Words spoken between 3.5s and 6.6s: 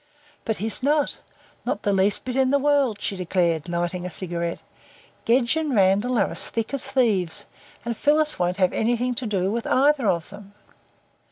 lighting a cigarette. "Gedge and Randall are as